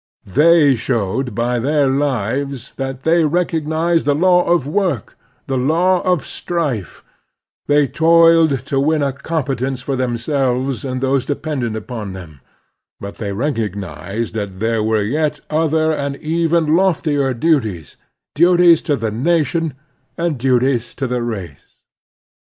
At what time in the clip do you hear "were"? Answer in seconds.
14.81-15.03